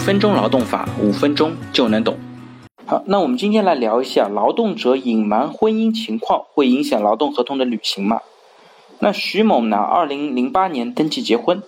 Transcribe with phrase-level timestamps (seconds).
[0.00, 2.18] 分钟劳动法，五分钟就能懂。
[2.86, 8.22] 好，那我们今天来聊一下，劳动者隐瞒婚姻情况会影响劳动合同的履行吗？
[9.00, 11.62] 那徐某呢，二零零八年登记结婚，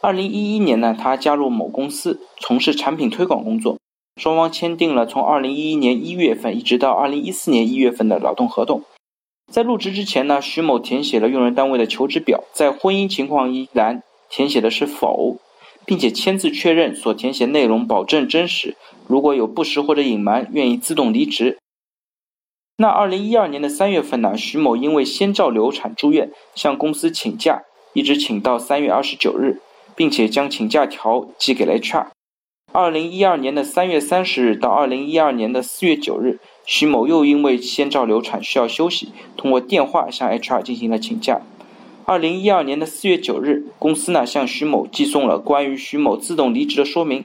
[0.00, 3.76] 二零一一年呢，他加入某公司从事产品推广工作，
[4.16, 8.82] 双方签订了从二零一一年一月份一直到二零一四年一月份的劳动合同。
[9.52, 15.36] 在入职之前呢，徐某填写了用人单位的求职表，在婚姻情况一栏填写的是否。
[15.86, 21.58] 并且签字确认所填写内容保证真实，如果有不实或者隐瞒，愿意自动离职。
[22.76, 27.62] 那二零一二年的三月份呢，徐某因为先兆流产住院，向公司请假，
[27.92, 29.60] 一直请到三月二十九日，
[29.94, 32.08] 并且将请假条寄给了 HR。
[32.72, 41.40] 二零一二年的三月三十日到二零一二年的四月九日，徐某又因为先兆流产需要休息，通过电话向 HR 进行了请假。
[42.06, 47.24] 二零一二年的四月九日，公司呢向徐某寄送了关于徐某自动离职的说明，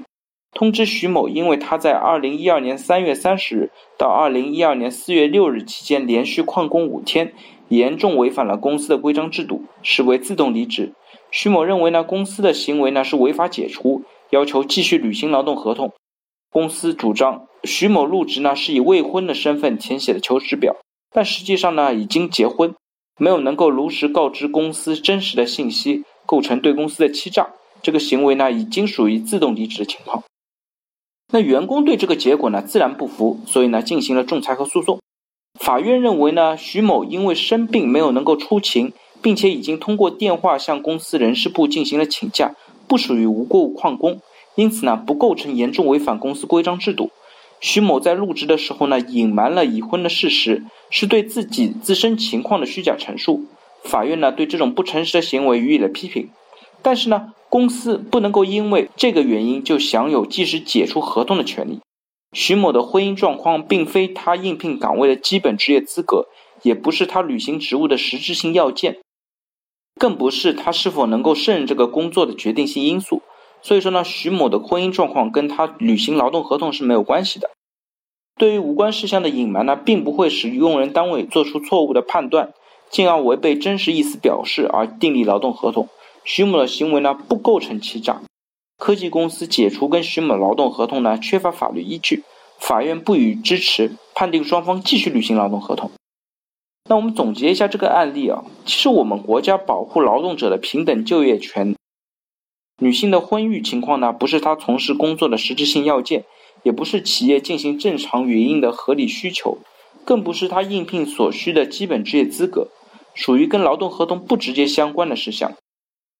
[0.53, 7.33] 通知徐某，因为他在二零一二年三月三十日到二零一二年四月六日期间连续旷工五天，
[7.67, 10.93] 严重违反了公司的规章制度，视为自动离职。
[11.29, 15.91] 徐某认为呢，公司的行为呢是违法解除，要求继续履行劳动合同。
[16.49, 20.77] 公司主张徐某入职呢是以未婚的身份填写的求职表，
[21.11, 22.73] 但实际上呢已经结婚。
[23.19, 27.49] 没有能够如实告知公司真实的信息，构成对公司的欺诈，
[27.83, 30.23] 这个行为呢，已经属于自动离职的情况。
[31.31, 34.99] 那员工对这个结果呢，自然不服，所以呢，进行了仲裁和诉讼。
[35.59, 42.55] 法院认为呢，徐某因为生病没有能够出勤，并且已经通过电话向公司人事部进行了请假，
[42.87, 44.21] 不属于无故旷工，
[44.55, 47.11] 因此呢，不构成严重违反公司规章制度。
[47.59, 53.45] 徐某在入职的时候呢，隐瞒了已婚的事实，是对自己自身情况的虚假陈述。
[53.83, 56.29] 法院呢，对这种不诚实的行为予以了批评。
[56.81, 61.79] 但是呢，公司不能够因为这个原因就享有即时解除合同的权利。
[62.31, 66.27] 徐某的婚姻状况并非他应聘岗位的基本职业资格，
[66.61, 68.99] 也不是他履行职务的实质性要件，
[69.99, 73.21] 更不是他是否能够胜任这个工作的决定性因素。
[73.61, 77.49] 所以说呢，徐某的婚姻状况跟他履行劳动合同是没有关系的。
[78.37, 82.53] 对于无关事项的隐瞒呢，并不会使用人单位做出错误的判断，
[82.89, 85.89] 进而违背真实意思表示而订立劳动合同。
[86.23, 88.21] 徐某的行为呢，不构成欺诈。
[88.77, 92.23] 科技公司解除跟徐某劳动合同呢，缺乏法律依据，
[92.59, 95.91] 法院不予支持，判定双方继续履行劳动合同。
[96.89, 101.75] 那我们总结一下这个案例啊，其实我们国家保护劳动者的平等就业权。
[102.79, 106.23] 女性的婚育情况呢，不是她从事工作的实质性要件，
[106.63, 109.57] 也不是企业进行正常营运的合理需求，
[110.05, 112.69] 更不是她应聘所需的基本职业资格，
[113.13, 115.51] 属于跟劳动合同不直接相关的事项。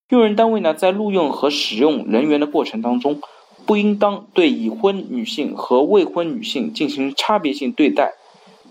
[0.09, 3.21] 用人单位呢，在录用和使用人员的过程当中，
[3.65, 8.13] 不应当对已婚女性和未婚女性进行差别性对待，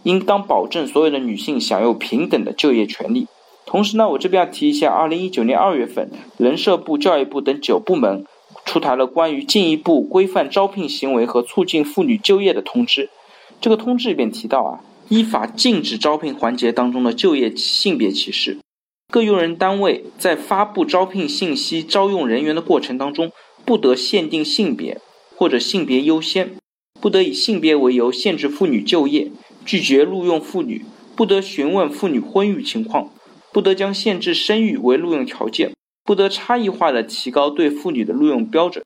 [0.03, 3.29] 应当保证所有的女性享有平等的就业权利。
[3.69, 8.25] 同时呢，我这边要提一下，二零一九年二月份，人社部、教育部等九部门
[8.65, 13.11] 出台了关于进一步规范招聘行为和促进妇女就业的通知。
[13.61, 14.81] 这个通知里边提到啊，
[15.11, 18.57] 依法禁止招聘环节当中的就业性别歧视。
[19.13, 23.31] 各用人单位在发布招聘信息、招用人员的过程当中，
[23.67, 24.99] 不得限定性别
[25.37, 26.53] 或者性别优先，
[27.03, 29.31] 不得以性别为由限制妇女就业，
[29.67, 33.11] 拒绝录用妇女，不得询问妇女婚育情况。
[33.59, 35.73] 不得将限制生育为录用条件，
[36.05, 38.85] 不得差异化的提高对妇女的录用标准。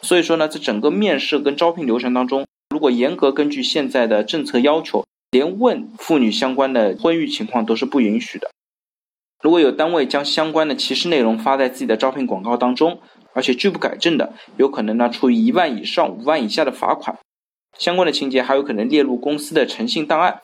[0.00, 8.52] 所以说呢，在整个面试跟招聘流程当中，如果严格根据现在的政策要求，连问妇女相关的婚育情况都是不允许的。
[9.42, 13.00] 如果有单位将相关的歧视内容发在自己的招聘广告当中，
[13.32, 17.18] 而且拒不改正的，有可能呢处以一万以上五万以下的罚款，
[17.76, 20.40] 相关的情节还有可能列入公司的诚信档案。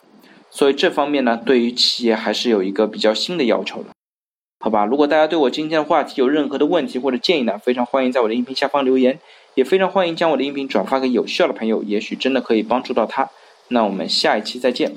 [0.50, 3.90] 所以这方面呢，对于企业还是有一个比较新的要求的，
[4.60, 4.84] 好吧？
[4.84, 9.18] 如果大家对我今天的话题有任何的问题或者建议呢，非常欢迎在我的音频下方留言，
[9.54, 13.30] 也非常欢迎将我的音频转发给有需要的朋友，也许真的可以帮助到他。
[13.68, 14.96] 那我们下一期再见。